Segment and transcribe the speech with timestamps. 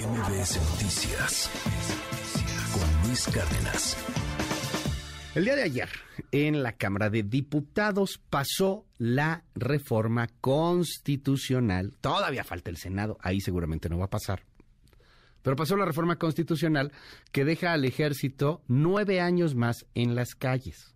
[0.00, 1.50] MBS Noticias
[2.72, 3.98] con Luis Cárdenas.
[5.34, 5.88] El día de ayer,
[6.32, 11.92] en la Cámara de Diputados pasó la reforma constitucional.
[12.00, 14.44] Todavía falta el Senado, ahí seguramente no va a pasar.
[15.42, 16.92] Pero pasó la reforma constitucional
[17.30, 20.94] que deja al ejército nueve años más en las calles.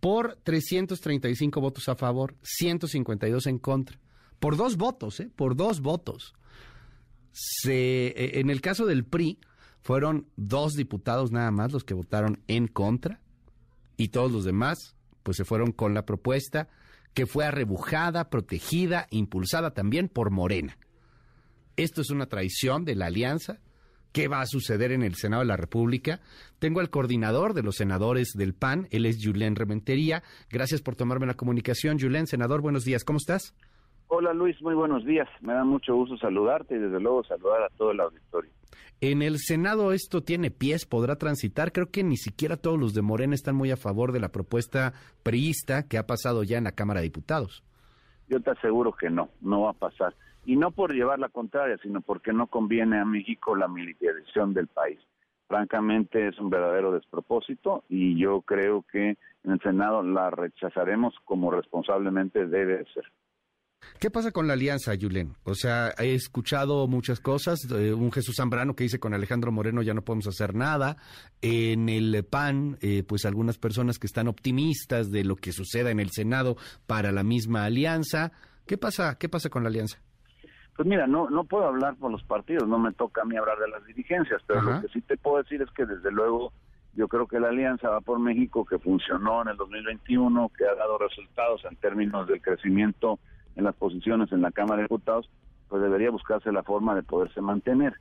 [0.00, 4.00] Por 335 votos a favor, 152 en contra.
[4.40, 5.30] Por dos votos, ¿eh?
[5.36, 6.34] Por dos votos
[7.38, 9.38] se, eh, en el caso del PRI,
[9.82, 13.20] fueron dos diputados nada más los que votaron en contra
[13.98, 16.68] y todos los demás pues se fueron con la propuesta
[17.12, 20.78] que fue arrebujada, protegida, impulsada también por Morena.
[21.76, 23.60] Esto es una traición de la alianza.
[24.12, 26.20] ¿Qué va a suceder en el Senado de la República?
[26.58, 30.22] Tengo al coordinador de los senadores del PAN, él es Julen Rementería.
[30.48, 31.98] Gracias por tomarme la comunicación.
[32.00, 33.54] Julen, senador, buenos días, ¿cómo estás?
[34.08, 35.28] Hola Luis, muy buenos días.
[35.40, 38.50] Me da mucho gusto saludarte y desde luego saludar a todo el auditorio.
[39.00, 41.72] En el Senado esto tiene pies, podrá transitar.
[41.72, 44.92] Creo que ni siquiera todos los de Morena están muy a favor de la propuesta
[45.22, 47.64] priista que ha pasado ya en la Cámara de Diputados.
[48.28, 50.14] Yo te aseguro que no, no va a pasar.
[50.44, 54.68] Y no por llevar la contraria, sino porque no conviene a México la militarización del
[54.68, 55.00] país.
[55.48, 61.50] Francamente es un verdadero despropósito y yo creo que en el Senado la rechazaremos como
[61.50, 63.04] responsablemente debe ser.
[63.98, 65.32] ¿Qué pasa con la alianza, Yulen?
[65.44, 67.66] O sea, he escuchado muchas cosas.
[67.70, 70.98] Eh, un Jesús Zambrano que dice con Alejandro Moreno ya no podemos hacer nada.
[71.40, 75.98] En el PAN, eh, pues algunas personas que están optimistas de lo que suceda en
[75.98, 76.56] el Senado
[76.86, 78.32] para la misma alianza.
[78.66, 79.98] ¿Qué pasa, qué pasa con la alianza?
[80.76, 83.58] Pues mira, no, no puedo hablar por los partidos, no me toca a mí hablar
[83.58, 86.52] de las dirigencias, pero lo que sí te puedo decir es que desde luego
[86.92, 90.74] yo creo que la alianza va por México, que funcionó en el 2021, que ha
[90.74, 93.18] dado resultados en términos del crecimiento
[93.56, 95.28] en las posiciones en la Cámara de Diputados,
[95.68, 97.94] pues debería buscarse la forma de poderse mantener.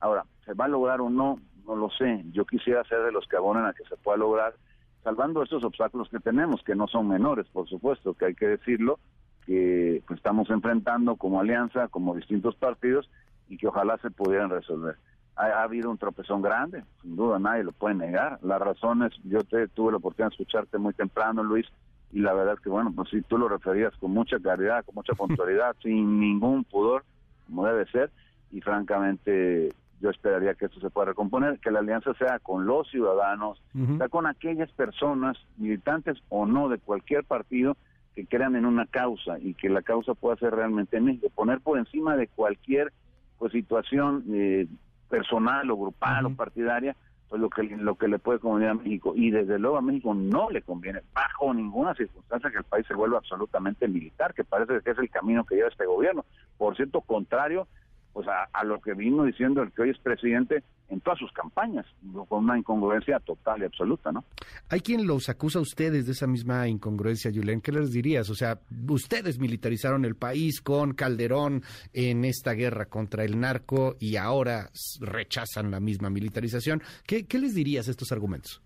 [0.00, 1.38] Ahora, ¿se va a lograr o no?
[1.66, 2.24] No lo sé.
[2.32, 4.54] Yo quisiera ser de los que abonan a que se pueda lograr,
[5.02, 8.98] salvando estos obstáculos que tenemos, que no son menores, por supuesto, que hay que decirlo,
[9.44, 13.10] que pues, estamos enfrentando como alianza, como distintos partidos,
[13.48, 14.96] y que ojalá se pudieran resolver.
[15.36, 18.38] Ha, ha, habido un tropezón grande, sin duda nadie lo puede negar.
[18.42, 21.66] Las razones, yo te, tuve la oportunidad de escucharte muy temprano, Luis,
[22.12, 24.94] y la verdad es que, bueno, pues si tú lo referías con mucha claridad, con
[24.96, 27.04] mucha puntualidad, sin ningún pudor,
[27.46, 28.10] como debe ser,
[28.50, 32.88] y francamente yo esperaría que esto se pueda recomponer, que la alianza sea con los
[32.88, 33.62] ciudadanos,
[33.98, 37.76] sea con aquellas personas, militantes o no, de cualquier partido,
[38.14, 41.60] que crean en una causa y que la causa pueda ser realmente en México, poner
[41.60, 42.92] por encima de cualquier
[43.38, 44.66] pues situación eh,
[45.08, 46.96] personal o grupal o partidaria,
[47.30, 49.12] pues lo que lo que le puede convenir a México.
[49.14, 52.94] Y desde luego a México no le conviene bajo ninguna circunstancia que el país se
[52.94, 56.24] vuelva absolutamente militar que parece que es el camino que lleva este gobierno.
[56.58, 57.68] Por cierto contrario
[58.12, 61.86] pues a, lo que vino diciendo el que hoy es presidente en todas sus campañas,
[62.28, 64.24] con una incongruencia total y absoluta, ¿no?
[64.68, 67.60] Hay quien los acusa a ustedes de esa misma incongruencia, Julen.
[67.60, 68.28] ¿Qué les dirías?
[68.28, 68.58] O sea,
[68.88, 71.62] ustedes militarizaron el país con Calderón
[71.92, 74.68] en esta guerra contra el narco y ahora
[75.00, 76.82] rechazan la misma militarización.
[77.06, 78.60] ¿Qué, qué les dirías a estos argumentos?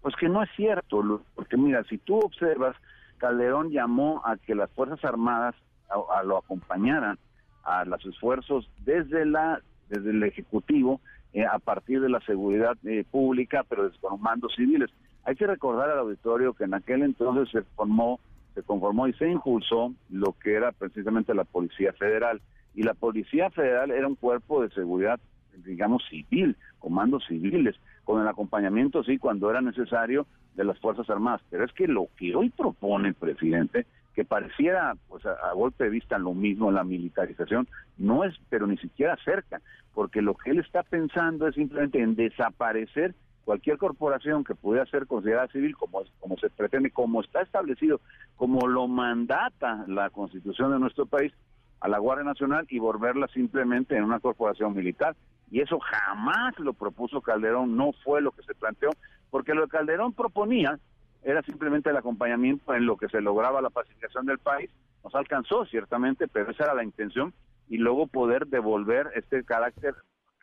[0.00, 2.76] Pues que no es cierto, porque mira, si tú observas,
[3.18, 5.54] Calderón llamó a que las Fuerzas Armadas
[5.90, 7.18] a lo acompañaran
[7.64, 11.00] a los esfuerzos desde la desde el ejecutivo
[11.38, 14.90] eh, a partir de la seguridad eh, pública, pero con mandos civiles.
[15.22, 18.18] Hay que recordar al auditorio que en aquel entonces se formó,
[18.56, 22.40] se conformó y se impulsó lo que era precisamente la Policía Federal.
[22.74, 25.20] Y la Policía Federal era un cuerpo de seguridad,
[25.64, 30.26] digamos, civil, comandos civiles, con el acompañamiento, sí, cuando era necesario,
[30.56, 31.42] de las Fuerzas Armadas.
[31.50, 33.86] Pero es que lo que hoy propone el presidente
[34.18, 37.68] que pareciera pues a, golpe de vista lo mismo la militarización
[37.98, 39.62] no es pero ni siquiera cerca
[39.94, 43.14] porque lo que él está pensando es simplemente en desaparecer
[43.44, 48.00] cualquier corporación que pudiera ser considerada civil como como se pretende como está establecido
[48.34, 51.32] como lo mandata la Constitución de nuestro país
[51.78, 55.14] a la Guardia Nacional y volverla simplemente en una corporación militar.
[55.48, 58.90] Y eso jamás lo propuso Calderón no fue lo que se planteó
[59.30, 60.80] porque lo que Calderón proponía
[61.22, 64.70] era simplemente el acompañamiento en lo que se lograba la pacificación del país.
[65.04, 67.32] Nos alcanzó, ciertamente, pero esa era la intención,
[67.68, 69.94] y luego poder devolver este carácter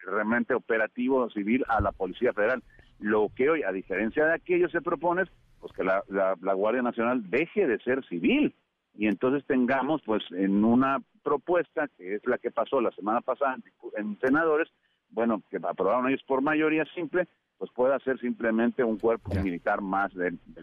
[0.04, 2.63] realmente operativo civil a la Policía Federal.
[3.00, 5.30] Lo que hoy, a diferencia de aquello, se propone es
[5.60, 8.54] pues, que la, la, Guardia Nacional deje de ser civil
[8.94, 13.57] y entonces tengamos, pues, en una propuesta, que es la que pasó la semana pasada
[13.98, 14.69] en senadores,
[15.10, 17.27] bueno, que aprobaron ellos por mayoría simple,
[17.57, 20.55] pues pueda ser simplemente un cuerpo militar más del, país.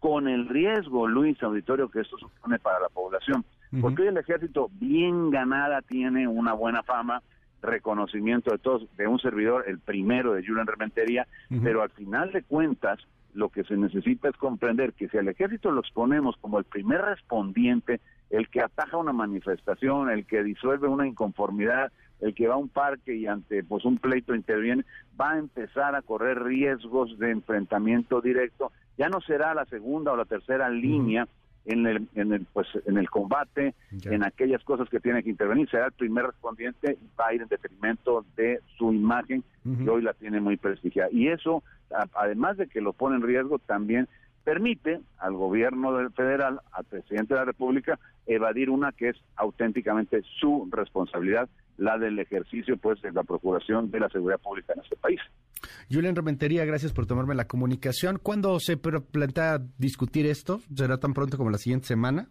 [0.00, 3.44] Con el riesgo, Luis Auditorio, que esto supone para la población.
[3.80, 7.22] Porque hoy el ejército bien ganada tiene una buena fama
[7.62, 11.26] reconocimiento de todos, de un servidor, el primero de Julian Rementería,
[11.62, 12.98] pero al final de cuentas
[13.34, 17.00] lo que se necesita es comprender que si al ejército lo exponemos como el primer
[17.02, 18.00] respondiente,
[18.30, 22.68] el que ataja una manifestación, el que disuelve una inconformidad, el que va a un
[22.68, 24.84] parque y ante pues un pleito interviene,
[25.20, 30.16] va a empezar a correr riesgos de enfrentamiento directo, ya no será la segunda o
[30.16, 31.26] la tercera línea
[31.64, 33.74] en el, en el pues en el combate,
[34.04, 37.40] en aquellas cosas que tiene que intervenir, será el primer respondiente y va a ir
[37.40, 41.08] en detrimento de su imagen, que hoy la tiene muy prestigiada.
[41.12, 41.62] Y eso,
[42.12, 44.06] además de que lo pone en riesgo, también
[44.44, 50.68] permite al gobierno federal, al presidente de la República, evadir una que es auténticamente su
[50.70, 55.20] responsabilidad, la del ejercicio pues de la procuración de la seguridad pública en este país.
[55.90, 58.18] Julián Rementería, gracias por tomarme la comunicación.
[58.22, 60.60] ¿Cuándo se plantea discutir esto?
[60.74, 62.28] ¿Será tan pronto como la siguiente semana?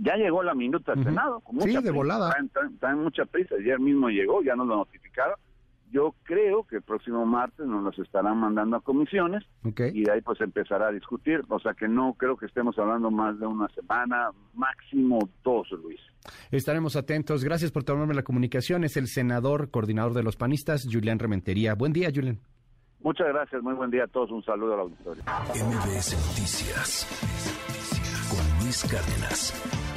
[0.00, 1.40] Ya llegó la minuta al Senado.
[1.40, 2.32] Con mucha sí, de volada.
[2.40, 3.56] Está, en mucha prisa.
[3.58, 5.34] Ayer mismo llegó, ya nos lo notificaron.
[5.90, 10.20] Yo creo que el próximo martes nos los estarán mandando a comisiones y de ahí
[10.20, 11.42] pues empezará a discutir.
[11.48, 16.00] O sea que no creo que estemos hablando más de una semana, máximo dos, Luis.
[16.50, 17.44] Estaremos atentos.
[17.44, 18.84] Gracias por tomarme la comunicación.
[18.84, 21.74] Es el senador coordinador de los panistas, Julián Rementería.
[21.74, 22.40] Buen día, Julián.
[23.00, 23.62] Muchas gracias.
[23.62, 24.30] Muy buen día a todos.
[24.30, 25.24] Un saludo a la auditoría.
[25.54, 27.06] MBS Noticias
[28.30, 29.87] con Luis Cárdenas.